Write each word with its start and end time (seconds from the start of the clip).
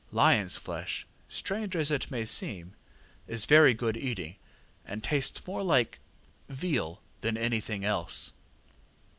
LionsŌĆÖ 0.11 0.57
flesh, 0.59 1.07
strange 1.29 1.75
as 1.75 1.91
it 1.91 2.09
may 2.09 2.25
seem, 2.25 2.73
is 3.27 3.45
very 3.45 3.75
good 3.75 3.95
eating, 3.95 4.35
and 4.83 5.03
tastes 5.03 5.45
more 5.45 5.61
like 5.61 5.99
veal 6.49 7.03
than 7.19 7.37
anything 7.37 7.85
else. 7.85 8.33